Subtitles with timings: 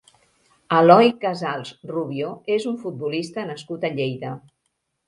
[0.77, 4.35] Eloy Casals Rubio és un futbolista nascut a Lleida.